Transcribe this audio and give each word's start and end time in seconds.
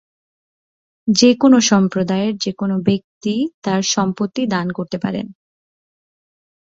যে 1.07 1.29
কোন 1.35 1.53
সম্প্রদায়ের 1.61 2.33
যে 2.37 2.51
কোন 2.51 2.71
ব্যক্তি 2.81 3.33
তার 3.61 3.81
সম্পত্তি 3.87 4.41
দান 4.47 4.67
করতে 4.71 4.97
পারেন। 4.97 5.27